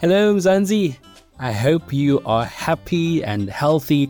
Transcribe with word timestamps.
Hello, 0.00 0.34
Mzansi. 0.34 0.96
I 1.38 1.52
hope 1.52 1.92
you 1.92 2.22
are 2.24 2.46
happy 2.46 3.22
and 3.22 3.50
healthy. 3.50 4.08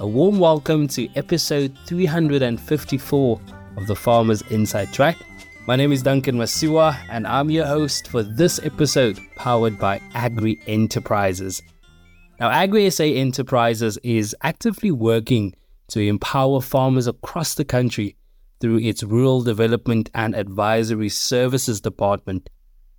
A 0.00 0.06
warm 0.06 0.40
welcome 0.40 0.88
to 0.88 1.08
episode 1.14 1.78
354 1.86 3.40
of 3.76 3.86
the 3.86 3.94
Farmers 3.94 4.42
Inside 4.50 4.92
Track. 4.92 5.16
My 5.68 5.76
name 5.76 5.92
is 5.92 6.02
Duncan 6.02 6.38
Masiwa, 6.38 6.98
and 7.08 7.24
I'm 7.24 7.52
your 7.52 7.66
host 7.66 8.08
for 8.08 8.24
this 8.24 8.58
episode 8.64 9.20
powered 9.36 9.78
by 9.78 10.00
Agri 10.12 10.60
Enterprises. 10.66 11.62
Now, 12.40 12.50
Agri 12.50 12.90
SA 12.90 13.04
Enterprises 13.04 13.96
is 14.02 14.34
actively 14.42 14.90
working 14.90 15.54
to 15.90 16.00
empower 16.00 16.60
farmers 16.60 17.06
across 17.06 17.54
the 17.54 17.64
country 17.64 18.16
through 18.60 18.78
its 18.78 19.04
Rural 19.04 19.44
Development 19.44 20.10
and 20.14 20.34
Advisory 20.34 21.10
Services 21.10 21.80
Department. 21.80 22.50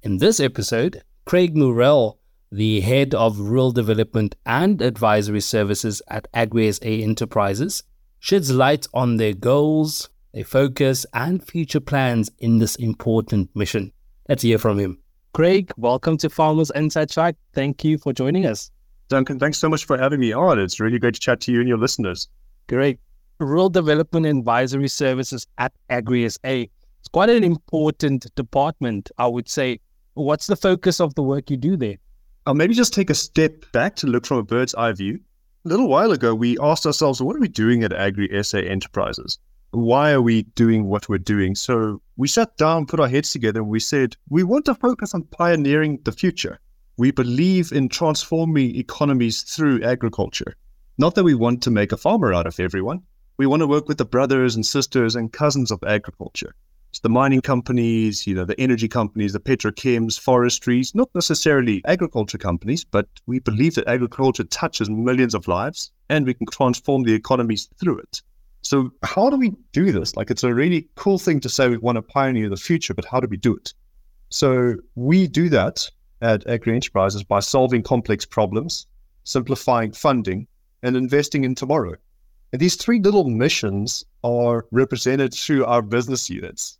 In 0.03 0.19
this 0.19 0.39
episode, 0.39 1.03
Craig 1.25 1.53
Murrell 1.53 2.18
the 2.51 2.79
head 2.81 3.13
of 3.13 3.39
rural 3.39 3.71
development 3.71 4.35
and 4.45 4.81
advisory 4.81 5.41
services 5.41 6.01
at 6.07 6.31
AgriSA 6.33 7.03
Enterprises, 7.03 7.83
sheds 8.19 8.51
light 8.51 8.87
on 8.93 9.17
their 9.17 9.33
goals, 9.33 10.09
their 10.33 10.43
focus, 10.43 11.05
and 11.13 11.45
future 11.45 11.79
plans 11.79 12.29
in 12.39 12.57
this 12.57 12.75
important 12.77 13.55
mission. 13.55 13.91
Let's 14.27 14.43
hear 14.43 14.57
from 14.57 14.79
him. 14.79 14.99
Craig, 15.33 15.71
welcome 15.77 16.17
to 16.17 16.29
Farmers 16.29 16.71
Inside 16.73 17.11
Track. 17.11 17.35
Thank 17.53 17.83
you 17.83 17.99
for 17.99 18.13
joining 18.13 18.47
us. 18.47 18.71
Duncan, 19.09 19.39
thanks 19.39 19.59
so 19.59 19.69
much 19.69 19.85
for 19.85 19.97
having 19.97 20.19
me 20.19 20.33
on. 20.33 20.59
It's 20.59 20.79
really 20.79 20.99
great 20.99 21.13
to 21.15 21.19
chat 21.19 21.41
to 21.41 21.51
you 21.51 21.59
and 21.59 21.69
your 21.69 21.77
listeners. 21.77 22.27
Great. 22.67 22.99
Rural 23.39 23.69
Development 23.69 24.25
Advisory 24.25 24.87
Services 24.87 25.45
at 25.59 25.71
AgriSA. 25.89 26.69
It's 26.99 27.07
quite 27.07 27.29
an 27.29 27.43
important 27.43 28.33
department, 28.35 29.11
I 29.17 29.27
would 29.27 29.47
say. 29.47 29.79
What's 30.15 30.47
the 30.47 30.55
focus 30.55 30.99
of 30.99 31.15
the 31.15 31.23
work 31.23 31.49
you 31.49 31.57
do 31.57 31.77
there? 31.77 31.97
I'll 32.45 32.53
maybe 32.53 32.73
just 32.73 32.93
take 32.93 33.09
a 33.09 33.15
step 33.15 33.65
back 33.73 33.95
to 33.97 34.07
look 34.07 34.25
from 34.25 34.37
a 34.37 34.43
bird's 34.43 34.73
eye 34.75 34.93
view. 34.93 35.19
A 35.65 35.69
little 35.69 35.87
while 35.87 36.11
ago, 36.11 36.33
we 36.33 36.57
asked 36.59 36.85
ourselves, 36.85 37.21
what 37.21 37.35
are 37.35 37.39
we 37.39 37.47
doing 37.47 37.83
at 37.83 37.93
Agri 37.93 38.43
SA 38.43 38.59
Enterprises? 38.59 39.37
Why 39.71 40.11
are 40.11 40.21
we 40.21 40.43
doing 40.55 40.85
what 40.85 41.09
we're 41.09 41.19
doing? 41.19 41.53
So 41.53 42.01
we 42.17 42.27
sat 42.27 42.55
down, 42.57 42.87
put 42.87 42.99
our 42.99 43.09
heads 43.09 43.31
together, 43.31 43.59
and 43.59 43.69
we 43.69 43.79
said, 43.79 44.15
we 44.29 44.43
want 44.43 44.65
to 44.65 44.73
focus 44.73 45.13
on 45.13 45.23
pioneering 45.23 45.99
the 46.05 46.11
future. 46.11 46.59
We 46.97 47.11
believe 47.11 47.71
in 47.71 47.87
transforming 47.87 48.75
economies 48.75 49.41
through 49.43 49.83
agriculture. 49.83 50.55
Not 50.97 51.15
that 51.15 51.23
we 51.23 51.35
want 51.35 51.61
to 51.63 51.71
make 51.71 51.91
a 51.91 51.97
farmer 51.97 52.33
out 52.33 52.47
of 52.47 52.59
everyone. 52.59 53.03
We 53.37 53.45
want 53.45 53.61
to 53.61 53.67
work 53.67 53.87
with 53.87 53.97
the 53.97 54.05
brothers 54.05 54.55
and 54.55 54.65
sisters 54.65 55.15
and 55.15 55.31
cousins 55.31 55.71
of 55.71 55.83
agriculture. 55.85 56.55
It's 56.89 57.01
the 57.01 57.09
mining 57.09 57.41
companies, 57.41 58.25
you 58.25 58.33
know, 58.33 58.45
the 58.45 58.59
energy 58.59 58.87
companies, 58.87 59.33
the 59.33 59.39
petrochems, 59.39 60.19
forestries, 60.19 60.95
not 60.95 61.09
necessarily 61.13 61.83
agriculture 61.85 62.39
companies, 62.39 62.83
but 62.83 63.07
we 63.27 63.39
believe 63.39 63.75
that 63.75 63.87
agriculture 63.87 64.43
touches 64.43 64.89
millions 64.89 65.35
of 65.35 65.47
lives 65.47 65.91
and 66.09 66.25
we 66.25 66.33
can 66.33 66.47
transform 66.47 67.03
the 67.03 67.13
economies 67.13 67.69
through 67.79 67.99
it. 67.99 68.23
So 68.63 68.91
how 69.03 69.29
do 69.29 69.37
we 69.37 69.53
do 69.71 69.91
this? 69.91 70.15
Like 70.15 70.31
it's 70.31 70.43
a 70.43 70.53
really 70.53 70.87
cool 70.95 71.19
thing 71.19 71.39
to 71.41 71.49
say 71.49 71.69
we 71.69 71.77
want 71.77 71.97
to 71.97 72.01
pioneer 72.01 72.49
the 72.49 72.57
future, 72.57 72.95
but 72.95 73.05
how 73.05 73.19
do 73.19 73.27
we 73.29 73.37
do 73.37 73.55
it? 73.55 73.73
So 74.29 74.75
we 74.95 75.27
do 75.27 75.47
that 75.49 75.87
at 76.23 76.45
Agri 76.47 76.73
Enterprises 76.73 77.23
by 77.23 77.39
solving 77.39 77.83
complex 77.83 78.25
problems, 78.25 78.87
simplifying 79.25 79.91
funding, 79.91 80.47
and 80.81 80.97
investing 80.97 81.43
in 81.43 81.53
tomorrow. 81.53 81.93
And 82.51 82.59
these 82.59 82.75
three 82.75 82.99
little 82.99 83.29
missions 83.29 84.03
are 84.23 84.65
represented 84.71 85.35
through 85.35 85.65
our 85.65 85.83
business 85.83 86.31
units. 86.31 86.78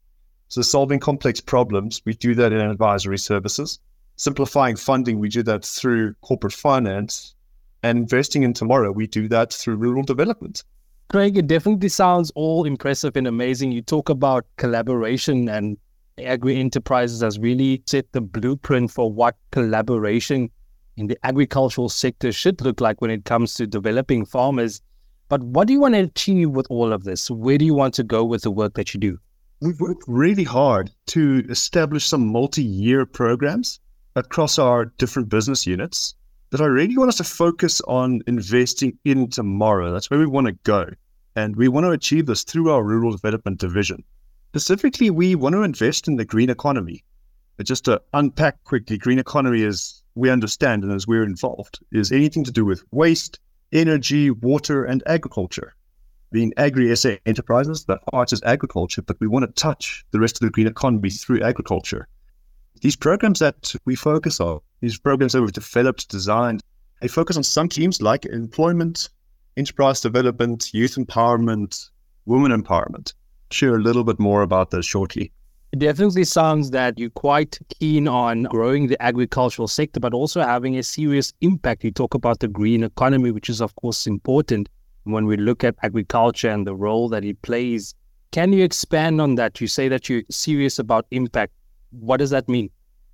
So 0.50 0.64
solving 0.64 1.00
complex 1.00 1.40
problems, 1.40 2.02
we 2.06 2.14
do 2.14 2.34
that 2.36 2.52
in 2.52 2.60
advisory 2.60 3.20
services. 3.20 3.80
Simplifying 4.16 4.76
funding, 4.76 5.20
we 5.20 5.30
do 5.30 5.44
that 5.44 5.64
through 5.64 6.16
corporate 6.22 6.54
finance. 6.54 7.36
And 7.84 8.00
investing 8.00 8.44
in 8.44 8.54
tomorrow, 8.54 8.92
we 8.92 9.08
do 9.08 9.28
that 9.30 9.54
through 9.54 9.76
rural 9.76 10.04
development. 10.04 10.64
Craig, 11.10 11.38
it 11.38 11.48
definitely 11.48 11.90
sounds 11.90 12.32
all 12.36 12.66
impressive 12.66 13.16
and 13.16 13.28
amazing. 13.28 13.72
You 13.72 13.82
talk 13.82 14.10
about 14.10 14.46
collaboration 14.58 15.48
and 15.48 15.78
Agri 16.18 16.58
Enterprises 16.58 17.22
has 17.22 17.40
really 17.40 17.82
set 17.86 18.12
the 18.12 18.22
blueprint 18.22 18.92
for 18.92 19.12
what 19.12 19.36
collaboration 19.52 20.50
in 20.98 21.08
the 21.08 21.18
agricultural 21.24 21.90
sector 21.90 22.32
should 22.32 22.60
look 22.62 22.82
like 22.82 23.02
when 23.02 23.12
it 23.12 23.24
comes 23.24 23.54
to 23.54 23.68
developing 23.68 24.26
farmers. 24.26 24.82
But 25.30 25.44
what 25.44 25.68
do 25.68 25.74
you 25.74 25.80
want 25.80 25.94
to 25.94 26.02
achieve 26.02 26.50
with 26.50 26.68
all 26.70 26.92
of 26.92 27.04
this? 27.04 27.30
Where 27.30 27.58
do 27.58 27.66
you 27.66 27.76
want 27.76 27.94
to 27.96 28.04
go 28.04 28.26
with 28.26 28.42
the 28.42 28.52
work 28.52 28.74
that 28.74 28.94
you 28.94 29.00
do? 29.00 29.20
We've 29.62 29.82
worked 29.82 30.06
really 30.08 30.46
hard 30.46 30.90
to 31.08 31.46
establish 31.50 32.06
some 32.06 32.28
multi 32.28 32.64
year 32.64 33.06
programs 33.06 33.82
across 34.16 34.58
our 34.58 34.86
different 34.86 35.28
business 35.28 35.68
units 35.68 36.16
that 36.52 36.62
I 36.62 36.66
really 36.66 36.98
want 36.98 37.10
us 37.10 37.18
to 37.18 37.26
focus 37.26 37.82
on 37.82 38.22
investing 38.26 38.98
in 39.04 39.30
tomorrow. 39.30 39.92
That's 39.92 40.10
where 40.10 40.20
we 40.20 40.28
want 40.28 40.48
to 40.48 40.54
go. 40.64 40.86
And 41.36 41.58
we 41.58 41.68
want 41.68 41.86
to 41.86 41.92
achieve 41.92 42.26
this 42.26 42.46
through 42.46 42.72
our 42.72 42.82
rural 42.82 43.12
development 43.12 43.60
division. 43.60 44.06
Specifically, 44.52 45.10
we 45.10 45.36
want 45.36 45.56
to 45.56 45.64
invest 45.64 46.08
in 46.08 46.16
the 46.16 46.24
green 46.24 46.50
economy. 46.50 47.04
But 47.58 47.66
just 47.66 47.84
to 47.84 48.02
unpack 48.14 48.64
quickly, 48.64 48.98
green 48.98 49.20
economy 49.20 49.64
is 49.64 50.02
we 50.16 50.30
understand 50.30 50.86
and 50.86 50.94
as 50.94 51.06
we're 51.06 51.24
involved 51.24 51.80
is 51.92 52.14
anything 52.14 52.46
to 52.46 52.52
do 52.54 52.64
with 52.64 52.86
waste, 52.92 53.40
energy, 53.74 54.32
water, 54.32 54.86
and 54.86 55.04
agriculture 55.06 55.76
being 56.32 56.54
agri 56.58 56.96
SA 56.96 57.16
enterprises, 57.26 57.86
the 57.86 58.00
heart 58.12 58.32
is 58.34 58.42
agriculture, 58.44 59.02
but 59.02 59.20
we 59.20 59.28
want 59.28 59.46
to 59.46 59.62
touch 59.62 60.06
the 60.12 60.20
rest 60.20 60.36
of 60.38 60.42
the 60.42 60.52
green 60.52 60.68
economy 60.68 61.10
through 61.10 61.42
agriculture. 61.42 62.08
These 62.82 62.96
programs 62.96 63.40
that 63.40 63.74
we 63.86 63.96
focus 63.96 64.40
on, 64.40 64.60
these 64.82 64.98
programs 64.98 65.34
that 65.34 65.42
we've 65.42 65.52
developed, 65.52 66.10
designed, 66.10 66.62
they 67.02 67.08
focus 67.08 67.38
on 67.38 67.44
some 67.44 67.70
teams 67.70 68.02
like 68.02 68.26
employment, 68.26 69.10
enterprise 69.58 70.02
development, 70.02 70.74
youth 70.74 70.96
empowerment, 70.96 71.90
women 72.26 72.52
empowerment. 72.52 73.14
I'll 73.14 73.56
Share 73.56 73.76
a 73.76 73.82
little 73.82 74.04
bit 74.04 74.20
more 74.20 74.42
about 74.42 74.72
this 74.72 74.86
shortly. 74.86 75.32
It 75.72 75.80
definitely 75.80 76.24
sounds 76.24 76.72
that 76.72 76.98
you're 76.98 77.12
quite 77.12 77.60
keen 77.80 78.08
on 78.08 78.44
growing 78.44 78.88
the 78.88 79.02
agricultural 79.02 79.68
sector, 79.68 80.00
but 80.00 80.14
also 80.14 80.42
having 80.42 80.78
a 80.78 80.84
serious 80.84 81.32
impact. 81.42 81.84
You 81.84 81.92
talk 81.92 82.14
about 82.16 82.40
the 82.40 82.48
green 82.48 82.84
economy, 82.84 83.32
which 83.32 83.50
is, 83.50 83.62
of 83.62 83.76
course, 83.76 84.08
important 84.08 84.68
when 85.04 85.26
we 85.26 85.38
look 85.38 85.64
at 85.64 85.76
agriculture 85.82 86.50
and 86.50 86.66
the 86.66 86.76
role 86.76 87.10
that 87.10 87.24
it 87.24 87.42
plays. 87.42 87.96
Can 88.32 88.54
you 88.54 88.64
expand 88.64 89.20
on 89.22 89.36
that? 89.36 89.60
You 89.60 89.68
say 89.68 89.88
that 89.90 90.10
you're 90.10 90.24
serious 90.30 90.80
about 90.80 91.06
impact. 91.12 91.54
What 91.92 92.18
does 92.18 92.30
that 92.30 92.48
mean? 92.48 92.70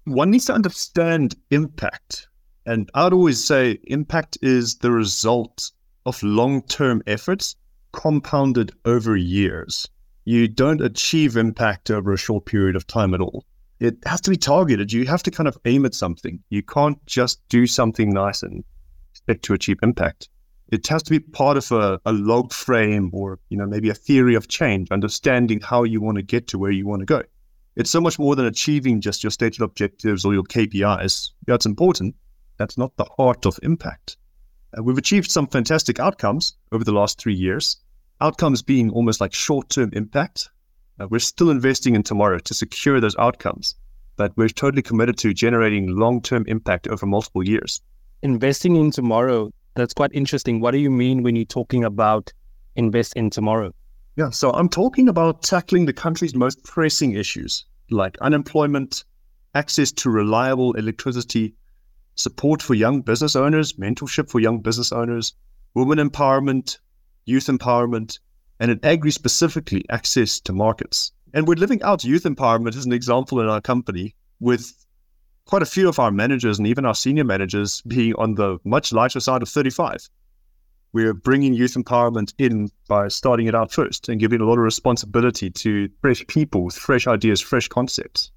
One 0.06 0.32
needs 0.32 0.46
to 0.46 0.54
understand 0.54 1.36
impact. 1.52 2.28
And 2.66 2.90
I'd 2.94 3.14
always 3.14 3.44
say 3.46 3.80
impact 3.86 4.38
is 4.42 4.78
the 4.78 4.92
result 4.92 5.72
of 6.06 6.22
long 6.22 6.62
term 6.64 7.02
efforts 7.08 7.56
compounded 7.92 8.72
over 8.86 9.16
years. 9.16 9.88
You 10.26 10.48
don't 10.48 10.82
achieve 10.82 11.38
impact 11.38 11.92
over 11.92 12.12
a 12.12 12.18
short 12.18 12.46
period 12.46 12.76
of 12.76 12.88
time 12.88 13.14
at 13.14 13.22
all. 13.22 13.46
It 13.80 13.98
has 14.06 14.22
to 14.22 14.32
be 14.32 14.38
targeted. 14.38 14.92
You 14.92 15.06
have 15.06 15.24
to 15.24 15.32
kind 15.32 15.48
of 15.48 15.58
aim 15.66 15.86
at 15.86 15.94
something. 15.94 16.40
You 16.50 16.64
can't 16.64 17.04
just 17.06 17.48
do 17.50 17.68
something 17.68 18.10
nice 18.10 18.42
and 18.42 18.64
expect 19.12 19.44
to 19.46 19.54
achieve 19.54 19.78
impact 19.84 20.30
it 20.70 20.88
has 20.88 21.04
to 21.04 21.12
be 21.12 21.20
part 21.20 21.58
of 21.58 21.72
a, 21.72 22.00
a 22.06 22.14
log 22.14 22.52
frame 22.54 23.10
or 23.14 23.40
you 23.50 23.58
know 23.58 23.66
maybe 23.66 23.90
a 23.90 23.94
theory 23.94 24.36
of 24.36 24.48
change 24.48 24.90
understanding 24.92 25.60
how 25.62 25.84
you 25.84 26.02
want 26.02 26.18
to 26.18 26.24
get 26.24 26.48
to 26.48 26.60
where 26.60 26.72
you 26.72 26.88
want 26.88 27.02
to 27.02 27.06
go. 27.06 27.24
It's 27.76 27.90
so 27.90 28.00
much 28.00 28.18
more 28.18 28.36
than 28.36 28.46
achieving 28.46 29.02
just 29.02 29.24
your 29.24 29.32
stated 29.32 29.62
objectives 29.62 30.26
or 30.26 30.34
your 30.34 30.44
kpis 30.44 31.32
yeah 31.48 31.58
important. 31.66 32.16
That's 32.58 32.78
not 32.78 32.96
the 32.96 33.06
heart 33.18 33.46
of 33.46 33.60
impact. 33.64 34.18
Uh, 34.78 34.84
we've 34.84 34.98
achieved 34.98 35.30
some 35.30 35.48
fantastic 35.48 36.00
outcomes 36.00 36.56
over 36.72 36.84
the 36.84 36.94
last 36.94 37.20
three 37.20 37.34
years. 37.34 37.78
Outcomes 38.22 38.62
being 38.62 38.90
almost 38.92 39.20
like 39.20 39.34
short-term 39.34 39.90
impact. 39.92 40.50
Uh, 41.00 41.08
we're 41.10 41.20
still 41.20 41.50
investing 41.50 41.96
in 41.96 42.04
tomorrow 42.04 42.40
to 42.40 42.54
secure 42.54 43.02
those 43.02 43.16
outcomes 43.18 43.76
but 44.18 44.36
we're 44.38 44.50
totally 44.50 44.82
committed 44.82 45.18
to 45.18 45.34
generating 45.34 45.96
long-term 45.96 46.46
impact 46.48 46.88
over 46.88 47.06
multiple 47.06 47.44
years. 47.44 47.82
Investing 48.22 48.76
in 48.76 48.92
tomorrow 48.92 49.52
that's 49.76 49.94
quite 49.94 50.12
interesting. 50.14 50.60
What 50.60 50.72
do 50.72 50.78
you 50.78 50.90
mean 50.90 51.24
when 51.24 51.36
you're 51.36 51.46
talking 51.46 51.84
about 51.84 52.32
invest 52.76 53.14
in 53.16 53.30
tomorrow? 53.30 53.74
Yeah, 54.16 54.30
so 54.30 54.52
I'm 54.52 54.70
talking 54.70 55.10
about 55.10 55.44
tackling 55.44 55.86
the 55.86 55.94
country's 55.94 56.36
most 56.36 56.64
pressing 56.64 57.14
issues 57.14 57.66
like 57.92 58.18
unemployment, 58.20 59.04
access 59.54 59.92
to 59.92 60.10
reliable 60.10 60.74
electricity, 60.74 61.54
support 62.16 62.62
for 62.62 62.74
young 62.74 63.02
business 63.02 63.36
owners, 63.36 63.74
mentorship 63.74 64.30
for 64.30 64.40
young 64.40 64.60
business 64.60 64.92
owners, 64.92 65.34
women 65.74 65.98
empowerment, 65.98 66.80
youth 67.26 67.46
empowerment, 67.46 68.20
and 68.60 68.72
in 68.72 68.80
agri 68.84 69.12
specifically, 69.12 69.86
access 69.90 70.40
to 70.40 70.54
markets. 70.54 71.12
And 71.34 71.48
we're 71.48 71.56
living 71.56 71.84
out 71.84 72.06
youth 72.06 72.24
empowerment 72.24 72.76
as 72.76 72.86
an 72.86 72.94
example 72.94 73.42
in 73.42 73.48
our 73.48 73.62
company 73.62 74.16
with 74.40 74.85
quite 75.46 75.62
a 75.62 75.66
few 75.66 75.88
of 75.88 76.00
our 76.00 76.12
managers 76.12 76.58
and 76.58 76.68
even 76.68 76.86
our 76.86 76.96
senior 76.96 77.24
managers 77.24 77.82
being 77.82 78.14
on 78.16 78.36
the 78.36 78.58
much 78.64 78.92
lighter 78.92 79.20
side 79.20 79.42
of 79.42 79.50
35. 79.50 80.10
We're 80.92 81.14
bringing 81.14 81.54
youth 81.54 81.74
empowerment 81.74 82.34
in 82.38 82.72
by 82.88 83.10
starting 83.10 83.48
it 83.48 83.56
out 83.56 83.72
first 83.72 84.10
and 84.10 84.20
giving 84.20 84.42
a 84.42 84.46
lot 84.46 84.54
of 84.58 84.64
responsibility 84.64 85.50
to 85.52 85.90
fresh 86.02 86.26
people 86.28 86.64
with 86.64 86.76
fresh 86.76 87.06
ideas, 87.06 87.42
fresh 87.42 87.68
concepts. 87.68 88.32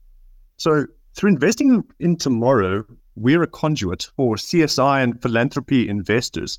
So, 0.57 0.87
through 1.15 1.31
investing 1.31 1.85
in 1.99 2.17
tomorrow, 2.17 2.85
we're 3.15 3.43
a 3.43 3.49
conduit 3.49 4.11
for 4.17 4.37
CSI 4.37 5.03
and 5.03 5.21
philanthropy 5.21 5.89
investors 5.89 6.59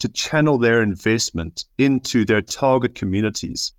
to 0.00 0.08
channel 0.08 0.58
their 0.58 0.82
investment 0.82 1.64
into 1.78 2.24
their 2.24 2.42
target 2.42 2.94
communities 2.94 3.72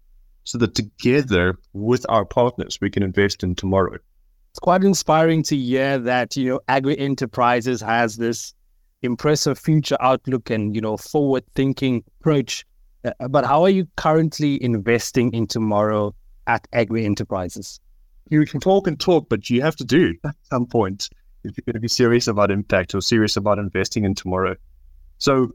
so 0.44 0.58
that 0.60 0.76
together 0.76 1.58
with 1.74 2.06
our 2.10 2.26
partners, 2.26 2.80
we 2.80 2.90
can 2.90 3.04
invest 3.04 3.44
in 3.44 3.56
tomorrow. 3.56 3.98
It's 4.56 4.60
quite 4.62 4.86
inspiring 4.86 5.44
to 5.44 5.58
hear 5.58 5.98
that, 5.98 6.38
you 6.38 6.48
know, 6.48 6.62
Agri 6.70 6.98
Enterprises 6.98 7.82
has 7.82 8.16
this 8.16 8.54
impressive 9.02 9.60
future 9.60 9.98
outlook 10.00 10.50
and, 10.50 10.74
you 10.74 10.80
know, 10.80 10.96
forward 10.96 11.44
thinking 11.56 12.06
approach. 12.22 12.66
Uh, 13.04 13.28
but 13.28 13.44
how 13.44 13.64
are 13.64 13.70
you 13.70 13.86
currently 13.98 14.64
investing 14.64 15.34
in 15.34 15.46
tomorrow 15.46 16.16
at 16.48 16.66
Agri 16.72 17.04
Enterprises? 17.04 17.82
You 18.30 18.46
can 18.46 18.62
talk 18.62 18.88
and 18.88 18.98
talk, 18.98 19.28
but 19.28 19.50
you 19.50 19.62
have 19.62 19.76
to 19.76 19.84
do 19.84 20.16
at 20.24 20.36
some 20.44 20.68
point 20.68 21.10
if 21.44 21.58
you're 21.58 21.66
going 21.66 21.74
to 21.74 21.82
be 21.82 21.90
serious 21.90 22.26
about 22.28 22.50
impact 22.50 22.96
or 22.96 23.02
serious 23.02 23.36
about 23.36 23.60
investing 23.60 24.06
in 24.06 24.16
tomorrow. 24.16 24.56
So 25.18 25.54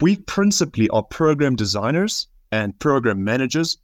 we 0.00 0.16
principally 0.16 0.88
are 0.88 1.04
program 1.04 1.54
designers 1.54 2.26
and 2.50 2.76
program 2.80 3.22
managers. 3.22 3.78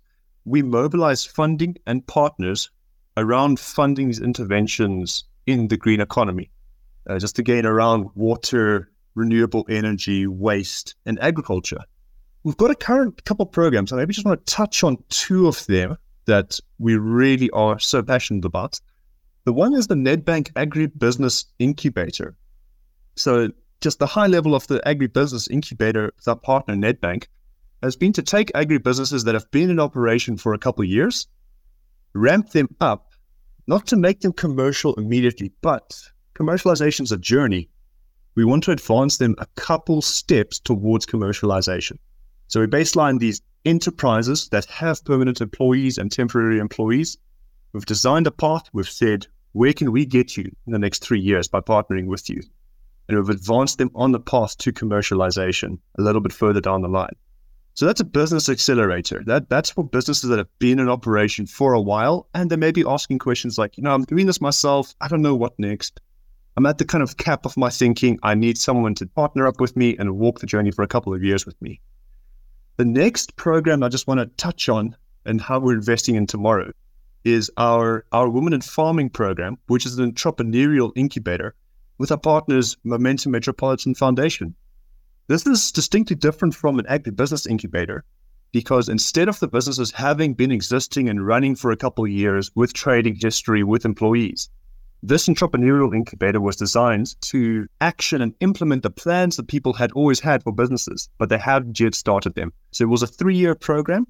We 0.44 0.64
mobilize 0.64 1.24
funding 1.24 1.76
and 1.86 2.04
partners 2.08 2.68
around 3.16 3.58
funding 3.58 4.08
these 4.08 4.20
interventions 4.20 5.24
in 5.46 5.68
the 5.68 5.76
green 5.76 6.00
economy. 6.00 6.50
Uh, 7.08 7.18
just 7.18 7.38
again 7.38 7.64
around 7.64 8.08
water, 8.14 8.90
renewable 9.14 9.64
energy, 9.68 10.26
waste, 10.26 10.94
and 11.06 11.20
agriculture. 11.20 11.80
We've 12.42 12.56
got 12.56 12.70
a 12.70 12.76
current 12.76 13.24
couple 13.24 13.46
of 13.46 13.52
programs, 13.52 13.90
and 13.90 14.00
I 14.00 14.02
maybe 14.02 14.14
just 14.14 14.26
want 14.26 14.44
to 14.44 14.54
touch 14.54 14.84
on 14.84 15.02
two 15.08 15.48
of 15.48 15.64
them 15.66 15.96
that 16.26 16.60
we 16.78 16.96
really 16.96 17.50
are 17.50 17.78
so 17.78 18.02
passionate 18.02 18.44
about. 18.44 18.80
The 19.44 19.52
one 19.52 19.74
is 19.74 19.86
the 19.86 19.94
Nedbank 19.94 20.52
Agribusiness 20.52 21.44
Incubator. 21.58 22.36
So, 23.14 23.50
just 23.80 23.98
the 23.98 24.06
high 24.06 24.26
level 24.26 24.54
of 24.54 24.66
the 24.66 24.80
agribusiness 24.80 25.50
incubator 25.50 26.12
with 26.16 26.28
our 26.28 26.36
partner 26.36 26.74
Nedbank 26.74 27.26
has 27.82 27.94
been 27.94 28.12
to 28.14 28.22
take 28.22 28.52
agribusinesses 28.52 29.24
that 29.24 29.34
have 29.34 29.50
been 29.50 29.70
in 29.70 29.78
operation 29.78 30.36
for 30.36 30.54
a 30.54 30.58
couple 30.58 30.82
of 30.82 30.88
years, 30.88 31.26
ramp 32.14 32.50
them 32.50 32.74
up, 32.80 33.05
not 33.66 33.86
to 33.88 33.96
make 33.96 34.20
them 34.20 34.32
commercial 34.32 34.94
immediately, 34.94 35.52
but 35.60 35.98
commercialization 36.34 37.02
is 37.02 37.12
a 37.12 37.18
journey. 37.18 37.68
We 38.34 38.44
want 38.44 38.62
to 38.64 38.72
advance 38.72 39.18
them 39.18 39.34
a 39.38 39.46
couple 39.56 40.02
steps 40.02 40.58
towards 40.60 41.06
commercialization. 41.06 41.98
So 42.48 42.60
we 42.60 42.66
baseline 42.66 43.18
these 43.18 43.42
enterprises 43.64 44.48
that 44.50 44.66
have 44.66 45.04
permanent 45.04 45.40
employees 45.40 45.98
and 45.98 46.12
temporary 46.12 46.58
employees. 46.58 47.18
We've 47.72 47.86
designed 47.86 48.26
a 48.26 48.30
path. 48.30 48.68
We've 48.72 48.88
said, 48.88 49.26
where 49.52 49.72
can 49.72 49.90
we 49.90 50.06
get 50.06 50.36
you 50.36 50.44
in 50.66 50.72
the 50.72 50.78
next 50.78 51.02
three 51.02 51.18
years 51.18 51.48
by 51.48 51.60
partnering 51.60 52.06
with 52.06 52.30
you? 52.30 52.42
And 53.08 53.18
we've 53.18 53.30
advanced 53.30 53.78
them 53.78 53.90
on 53.94 54.12
the 54.12 54.20
path 54.20 54.56
to 54.58 54.72
commercialization 54.72 55.78
a 55.98 56.02
little 56.02 56.20
bit 56.20 56.32
further 56.32 56.60
down 56.60 56.82
the 56.82 56.88
line. 56.88 57.16
So 57.76 57.84
that's 57.84 58.00
a 58.00 58.04
business 58.04 58.48
accelerator. 58.48 59.22
That 59.26 59.50
that's 59.50 59.68
for 59.68 59.84
businesses 59.84 60.30
that 60.30 60.38
have 60.38 60.58
been 60.58 60.78
in 60.78 60.88
operation 60.88 61.46
for 61.46 61.74
a 61.74 61.80
while 61.80 62.26
and 62.32 62.50
they 62.50 62.56
may 62.56 62.72
be 62.72 62.86
asking 62.88 63.18
questions 63.18 63.58
like, 63.58 63.76
you 63.76 63.82
know, 63.82 63.92
I'm 63.92 64.04
doing 64.04 64.24
this 64.24 64.40
myself. 64.40 64.94
I 65.02 65.08
don't 65.08 65.20
know 65.20 65.34
what 65.34 65.58
next. 65.58 66.00
I'm 66.56 66.64
at 66.64 66.78
the 66.78 66.86
kind 66.86 67.02
of 67.02 67.18
cap 67.18 67.44
of 67.44 67.54
my 67.58 67.68
thinking. 67.68 68.18
I 68.22 68.34
need 68.34 68.56
someone 68.56 68.94
to 68.94 69.06
partner 69.06 69.46
up 69.46 69.60
with 69.60 69.76
me 69.76 69.94
and 69.98 70.16
walk 70.16 70.38
the 70.38 70.46
journey 70.46 70.70
for 70.70 70.84
a 70.84 70.88
couple 70.88 71.12
of 71.12 71.22
years 71.22 71.44
with 71.44 71.60
me. 71.60 71.82
The 72.78 72.86
next 72.86 73.36
program 73.36 73.82
I 73.82 73.90
just 73.90 74.06
want 74.06 74.20
to 74.20 74.26
touch 74.42 74.70
on 74.70 74.96
and 75.26 75.38
how 75.38 75.58
we're 75.58 75.74
investing 75.74 76.14
in 76.14 76.26
tomorrow 76.26 76.72
is 77.24 77.50
our, 77.58 78.06
our 78.10 78.30
Women 78.30 78.54
in 78.54 78.62
Farming 78.62 79.10
program, 79.10 79.58
which 79.66 79.84
is 79.84 79.98
an 79.98 80.10
entrepreneurial 80.10 80.92
incubator 80.96 81.54
with 81.98 82.10
our 82.10 82.16
partners, 82.16 82.78
Momentum 82.84 83.32
Metropolitan 83.32 83.94
Foundation. 83.94 84.54
This 85.28 85.46
is 85.46 85.72
distinctly 85.72 86.16
different 86.16 86.54
from 86.54 86.78
an 86.78 86.86
agribusiness 86.86 87.46
incubator 87.46 88.04
because 88.52 88.88
instead 88.88 89.28
of 89.28 89.40
the 89.40 89.48
businesses 89.48 89.90
having 89.90 90.34
been 90.34 90.52
existing 90.52 91.08
and 91.08 91.26
running 91.26 91.56
for 91.56 91.70
a 91.70 91.76
couple 91.76 92.04
of 92.04 92.10
years 92.10 92.50
with 92.54 92.72
trading 92.72 93.16
history 93.20 93.62
with 93.62 93.84
employees, 93.84 94.48
this 95.02 95.28
entrepreneurial 95.28 95.94
incubator 95.94 96.40
was 96.40 96.56
designed 96.56 97.20
to 97.22 97.66
action 97.80 98.22
and 98.22 98.34
implement 98.40 98.82
the 98.82 98.90
plans 98.90 99.36
that 99.36 99.48
people 99.48 99.72
had 99.72 99.92
always 99.92 100.20
had 100.20 100.42
for 100.42 100.52
businesses, 100.52 101.08
but 101.18 101.28
they 101.28 101.38
hadn't 101.38 101.78
yet 101.78 101.94
started 101.94 102.34
them. 102.34 102.52
So 102.70 102.84
it 102.84 102.88
was 102.88 103.02
a 103.02 103.06
three 103.06 103.36
year 103.36 103.54
program 103.54 104.06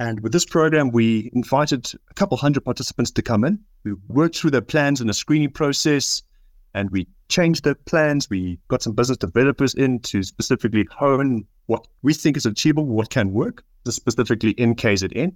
and 0.00 0.20
with 0.20 0.32
this 0.32 0.44
program, 0.44 0.90
we 0.90 1.30
invited 1.32 1.92
a 2.08 2.14
couple 2.14 2.36
hundred 2.36 2.64
participants 2.64 3.10
to 3.12 3.22
come 3.22 3.44
in. 3.44 3.58
We 3.82 3.94
worked 4.06 4.38
through 4.38 4.52
their 4.52 4.60
plans 4.60 5.00
in 5.00 5.10
a 5.10 5.14
screening 5.14 5.50
process 5.50 6.22
and 6.74 6.90
we 6.90 7.06
changed 7.28 7.64
their 7.64 7.74
plans. 7.74 8.28
We 8.30 8.58
got 8.68 8.82
some 8.82 8.94
business 8.94 9.18
developers 9.18 9.74
in 9.74 10.00
to 10.00 10.22
specifically 10.22 10.86
hone 10.90 11.46
what 11.66 11.86
we 12.02 12.14
think 12.14 12.36
is 12.36 12.46
achievable, 12.46 12.86
what 12.86 13.10
can 13.10 13.32
work, 13.32 13.64
specifically 13.86 14.52
in 14.52 14.74
KZN. 14.74 15.34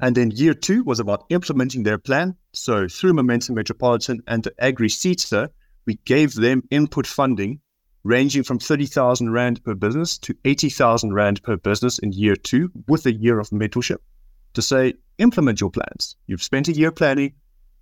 And 0.00 0.16
then 0.16 0.30
year 0.30 0.54
two 0.54 0.84
was 0.84 1.00
about 1.00 1.26
implementing 1.30 1.82
their 1.82 1.98
plan. 1.98 2.36
So 2.52 2.86
through 2.86 3.14
Momentum 3.14 3.56
Metropolitan 3.56 4.22
and 4.28 4.44
the 4.44 4.52
AgriSETA, 4.62 5.48
we 5.86 5.98
gave 6.04 6.34
them 6.34 6.62
input 6.70 7.06
funding 7.06 7.60
ranging 8.04 8.42
from 8.42 8.58
30,000 8.58 9.30
Rand 9.30 9.62
per 9.64 9.74
business 9.74 10.18
to 10.18 10.34
80,000 10.44 11.12
Rand 11.12 11.42
per 11.42 11.56
business 11.56 11.98
in 11.98 12.12
year 12.12 12.36
two 12.36 12.70
with 12.86 13.06
a 13.06 13.12
year 13.12 13.38
of 13.38 13.50
mentorship 13.50 13.98
to 14.54 14.62
say, 14.62 14.94
implement 15.18 15.60
your 15.60 15.70
plans. 15.70 16.16
You've 16.26 16.42
spent 16.42 16.68
a 16.68 16.72
year 16.72 16.90
planning, 16.90 17.34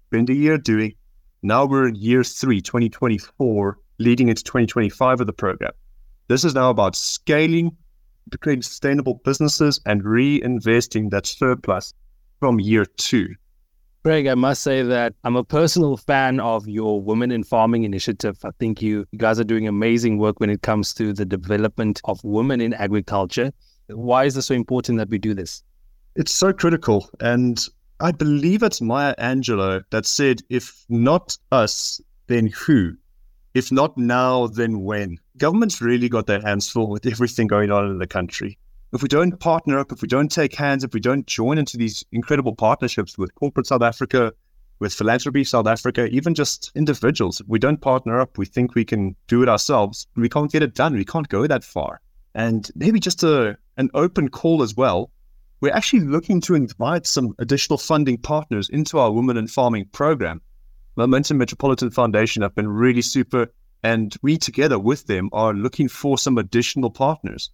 spent 0.08 0.31
a 0.31 0.34
year 0.34 0.58
doing. 0.58 0.94
Now 1.43 1.67
we're 1.67 1.88
in 1.88 1.94
year 1.94 2.25
three, 2.25 2.61
2024, 2.61 3.79
leading 3.99 4.29
into 4.29 4.43
2025 4.43 5.21
of 5.21 5.27
the 5.27 5.33
program. 5.33 5.73
This 6.29 6.44
is 6.44 6.55
now 6.55 6.71
about 6.71 6.97
scaling, 6.97 7.77
creating 8.41 8.62
sustainable 8.62 9.21
businesses 9.25 9.81
and 9.87 10.03
reinvesting 10.03 11.11
that 11.11 11.27
surplus 11.27 11.93
from 12.41 12.59
year 12.59 12.85
two. 12.85 13.35
Greg, 14.03 14.29
I 14.29 14.35
must 14.35 14.62
say 14.62 14.83
that 14.83 15.15
I'm 15.25 15.35
a 15.35 15.43
personal 15.43 15.97
fan 15.97 16.38
of 16.38 16.69
your 16.69 17.00
Women 17.00 17.33
in 17.33 17.43
Farming 17.43 17.82
initiative. 17.82 18.39
I 18.44 18.50
think 18.61 18.81
you, 18.81 19.05
you 19.11 19.19
guys 19.19 19.41
are 19.41 19.44
doing 19.44 19.67
amazing 19.67 20.19
work 20.19 20.39
when 20.39 20.49
it 20.49 20.62
comes 20.62 20.94
to 20.94 21.12
the 21.12 21.25
development 21.25 22.00
of 22.05 22.23
women 22.23 22.61
in 22.61 22.73
agriculture. 22.73 23.53
Why 23.89 24.25
is 24.25 24.37
it 24.37 24.43
so 24.43 24.55
important 24.55 24.99
that 24.99 25.09
we 25.09 25.19
do 25.19 25.35
this? 25.35 25.65
It's 26.15 26.32
so 26.32 26.53
critical. 26.53 27.11
And 27.21 27.67
I 28.00 28.12
believe 28.12 28.62
it's 28.62 28.81
Maya 28.81 29.14
Angelou 29.19 29.82
that 29.91 30.06
said, 30.06 30.43
if 30.50 30.84
not 30.88 31.36
us, 31.53 32.00
then 32.26 32.48
who? 32.48 32.94
If 33.55 33.72
not 33.72 33.96
now, 33.96 34.48
then 34.48 34.82
when? 34.82 35.19
Government's 35.38 35.81
really 35.81 36.08
got 36.08 36.26
their 36.26 36.41
hands 36.41 36.69
full 36.69 36.88
with 36.88 37.06
everything 37.06 37.46
going 37.46 37.70
on 37.70 37.91
in 37.91 37.98
the 37.98 38.06
country 38.06 38.58
if 38.93 39.03
we 39.03 39.08
don't 39.08 39.38
partner 39.38 39.79
up, 39.79 39.93
if 39.93 40.03
we 40.03 40.08
don't 40.08 40.31
take 40.31 40.55
hands, 40.55 40.84
if 40.84 40.94
we 40.94 41.00
don't 41.00 41.26
join 41.26 41.58
into 41.58 41.76
these 41.76 42.05
incredible 42.12 42.55
partnerships 42.55 43.19
with 43.19 43.34
corporate 43.34 43.67
South 43.67 43.82
Africa, 43.82 44.32
with 44.79 44.93
philanthropy 44.93 45.44
South 45.44 45.67
Africa, 45.67 46.06
even 46.08 46.34
just 46.34 46.70
individuals, 46.74 47.41
if 47.41 47.48
we 47.48 47.58
don't 47.58 47.81
partner 47.81 48.20
up, 48.20 48.38
we 48.38 48.46
think 48.46 48.74
we 48.74 48.84
can 48.84 49.17
do 49.26 49.43
it 49.43 49.48
ourselves. 49.48 50.06
We 50.17 50.29
can't 50.29 50.50
get 50.50 50.62
it 50.62 50.74
done. 50.74 50.94
We 50.94 51.05
can't 51.05 51.29
go 51.29 51.46
that 51.46 51.65
far. 51.65 52.00
And 52.34 52.70
maybe 52.74 53.00
just 53.00 53.22
a 53.22 53.56
an 53.79 53.91
open 53.94 54.29
call 54.29 54.62
as 54.62 54.76
well. 54.76 55.10
We're 55.58 55.72
actually 55.72 56.01
looking 56.01 56.43
to 56.43 56.55
invite 56.55 57.06
some 57.06 57.34
additional 57.39 57.79
funding 57.79 58.19
partners 58.19 58.69
into 58.69 58.98
our 58.98 59.10
Women 59.10 59.39
in 59.39 59.48
Farming 59.48 59.86
program. 59.86 60.43
Momentum 60.96 61.39
Metropolitan 61.39 61.91
Foundation 61.91 62.43
have 62.43 62.55
been 62.55 62.69
really 62.69 63.01
super, 63.01 63.51
and 63.82 64.15
we 64.20 64.36
together 64.36 64.79
with 64.79 65.06
them 65.06 65.31
are 65.32 65.55
looking 65.55 65.89
for 65.89 66.19
some 66.19 66.36
additional 66.36 66.91
partners 66.91 67.51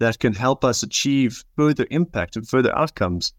that 0.00 0.18
can 0.18 0.34
help 0.34 0.64
us 0.64 0.82
achieve 0.82 1.44
further 1.56 1.86
impact 1.90 2.34
and 2.34 2.48
further 2.48 2.76
outcomes. 2.76 3.32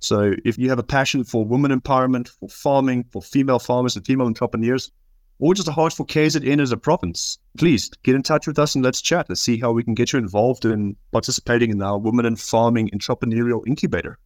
So, 0.00 0.34
if 0.44 0.58
you 0.58 0.68
have 0.68 0.78
a 0.78 0.82
passion 0.82 1.24
for 1.24 1.42
women 1.42 1.70
empowerment, 1.70 2.28
for 2.28 2.50
farming, 2.50 3.04
for 3.10 3.22
female 3.22 3.58
farmers 3.58 3.96
and 3.96 4.04
female 4.04 4.26
entrepreneurs, 4.26 4.92
or 5.38 5.54
just 5.54 5.68
a 5.68 5.72
heart 5.72 5.94
for 5.94 6.04
KZN 6.04 6.60
as 6.60 6.72
a 6.72 6.76
province, 6.76 7.38
please 7.58 7.90
get 8.02 8.14
in 8.14 8.22
touch 8.22 8.46
with 8.46 8.58
us 8.58 8.74
and 8.74 8.84
let's 8.84 9.00
chat. 9.00 9.26
Let's 9.28 9.40
see 9.40 9.58
how 9.58 9.72
we 9.72 9.82
can 9.84 9.94
get 9.94 10.12
you 10.12 10.18
involved 10.18 10.64
in 10.64 10.96
participating 11.12 11.70
in 11.70 11.82
our 11.82 11.98
Women 11.98 12.26
in 12.26 12.36
Farming 12.36 12.90
Entrepreneurial 12.90 13.66
Incubator. 13.66 14.18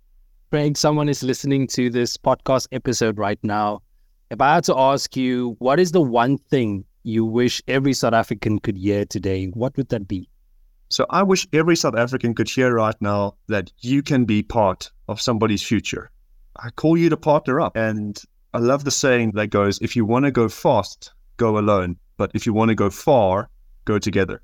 Craig, 0.50 0.76
someone 0.76 1.08
is 1.08 1.22
listening 1.22 1.66
to 1.68 1.90
this 1.90 2.16
podcast 2.16 2.66
episode 2.72 3.18
right 3.18 3.38
now. 3.42 3.82
If 4.30 4.40
I 4.40 4.54
had 4.54 4.64
to 4.64 4.76
ask 4.76 5.16
you, 5.16 5.56
what 5.58 5.78
is 5.78 5.92
the 5.92 6.00
one 6.00 6.38
thing 6.38 6.84
you 7.02 7.24
wish 7.24 7.62
every 7.68 7.92
South 7.92 8.14
African 8.14 8.58
could 8.58 8.76
hear 8.76 9.04
today? 9.04 9.46
What 9.46 9.76
would 9.76 9.88
that 9.90 10.06
be? 10.08 10.28
So 10.88 11.06
I 11.10 11.22
wish 11.22 11.46
every 11.52 11.76
South 11.76 11.94
African 11.96 12.34
could 12.34 12.48
hear 12.48 12.74
right 12.74 12.96
now 13.00 13.36
that 13.46 13.72
you 13.78 14.02
can 14.02 14.24
be 14.24 14.42
part 14.42 14.90
of 15.08 15.20
somebody's 15.20 15.62
future. 15.62 16.10
I 16.56 16.70
call 16.70 16.96
you 16.96 17.08
to 17.08 17.16
partner 17.16 17.60
up. 17.60 17.76
And 17.76 18.20
I 18.52 18.58
love 18.58 18.84
the 18.84 18.90
saying 18.90 19.32
that 19.34 19.48
goes, 19.48 19.78
if 19.80 19.94
you 19.94 20.04
want 20.04 20.24
to 20.24 20.32
go 20.32 20.48
fast, 20.48 21.12
go 21.36 21.58
alone. 21.58 21.96
But 22.20 22.32
if 22.34 22.44
you 22.44 22.52
want 22.52 22.68
to 22.68 22.74
go 22.74 22.90
far, 22.90 23.48
go 23.86 23.98
together. 23.98 24.42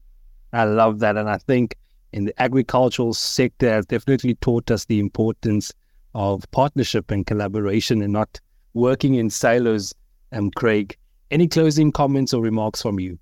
I 0.54 0.64
love 0.64 1.00
that. 1.00 1.18
And 1.18 1.28
I 1.28 1.36
think 1.36 1.76
in 2.14 2.24
the 2.24 2.32
agricultural 2.42 3.12
sector 3.12 3.68
has 3.68 3.84
definitely 3.84 4.36
taught 4.36 4.70
us 4.70 4.86
the 4.86 4.98
importance 4.98 5.74
of 6.14 6.50
partnership 6.52 7.10
and 7.10 7.26
collaboration 7.26 8.00
and 8.00 8.14
not 8.14 8.40
working 8.72 9.16
in 9.16 9.28
silos, 9.28 9.92
um, 10.32 10.50
Craig. 10.52 10.96
Any 11.30 11.48
closing 11.48 11.92
comments 11.92 12.32
or 12.32 12.40
remarks 12.40 12.80
from 12.80 12.98
you? 12.98 13.18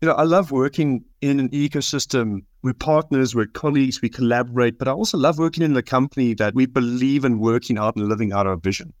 You 0.00 0.06
know, 0.06 0.14
I 0.14 0.22
love 0.22 0.52
working 0.52 1.04
in 1.20 1.40
an 1.40 1.48
ecosystem. 1.48 2.44
We're 2.62 2.74
partners, 2.74 3.34
we're 3.34 3.46
colleagues, 3.46 4.00
we 4.00 4.08
collaborate, 4.08 4.78
but 4.78 4.86
I 4.86 4.92
also 4.92 5.18
love 5.18 5.40
working 5.40 5.64
in 5.64 5.76
a 5.76 5.82
company 5.82 6.34
that 6.34 6.54
we 6.54 6.66
believe 6.66 7.24
in 7.24 7.40
working 7.40 7.78
out 7.78 7.96
and 7.96 8.08
living 8.08 8.32
out 8.32 8.46
our 8.46 8.58
vision. 8.58 8.92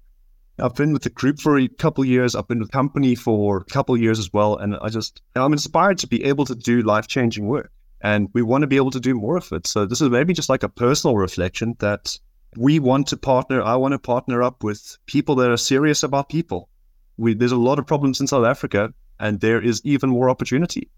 I've 0.60 0.74
been 0.74 0.92
with 0.92 1.02
the 1.02 1.10
group 1.10 1.40
for 1.40 1.58
a 1.58 1.68
couple 1.68 2.04
years. 2.04 2.34
I've 2.34 2.48
been 2.48 2.58
with 2.58 2.68
the 2.68 2.72
company 2.72 3.14
for 3.14 3.58
a 3.58 3.64
couple 3.64 3.96
years 3.96 4.18
as 4.18 4.32
well. 4.32 4.56
And 4.56 4.76
I 4.82 4.88
just, 4.88 5.22
I'm 5.36 5.52
inspired 5.52 5.98
to 5.98 6.06
be 6.06 6.24
able 6.24 6.44
to 6.46 6.54
do 6.54 6.82
life 6.82 7.06
changing 7.06 7.46
work. 7.46 7.70
And 8.00 8.28
we 8.32 8.42
want 8.42 8.62
to 8.62 8.66
be 8.66 8.76
able 8.76 8.90
to 8.92 9.00
do 9.00 9.14
more 9.14 9.36
of 9.36 9.52
it. 9.52 9.66
So 9.66 9.86
this 9.86 10.00
is 10.00 10.10
maybe 10.10 10.32
just 10.32 10.48
like 10.48 10.62
a 10.62 10.68
personal 10.68 11.16
reflection 11.16 11.76
that 11.80 12.18
we 12.56 12.78
want 12.78 13.08
to 13.08 13.16
partner. 13.16 13.62
I 13.62 13.76
want 13.76 13.92
to 13.92 13.98
partner 13.98 14.42
up 14.42 14.64
with 14.64 14.96
people 15.06 15.34
that 15.36 15.50
are 15.50 15.56
serious 15.56 16.02
about 16.02 16.28
people. 16.28 16.68
We, 17.16 17.34
there's 17.34 17.52
a 17.52 17.56
lot 17.56 17.78
of 17.78 17.86
problems 17.86 18.20
in 18.20 18.26
South 18.26 18.46
Africa, 18.46 18.92
and 19.18 19.40
there 19.40 19.60
is 19.60 19.80
even 19.84 20.10
more 20.10 20.30
opportunity. 20.30 20.88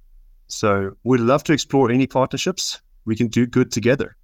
So 0.48 0.96
we'd 1.04 1.20
love 1.20 1.44
to 1.44 1.52
explore 1.52 1.90
any 1.90 2.06
partnerships. 2.06 2.80
We 3.04 3.16
can 3.16 3.28
do 3.28 3.46
good 3.46 3.72
together. 3.72 4.16